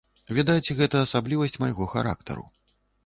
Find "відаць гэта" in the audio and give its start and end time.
0.37-1.03